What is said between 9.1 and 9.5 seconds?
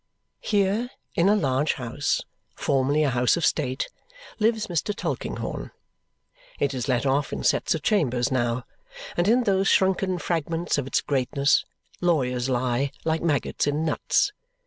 and in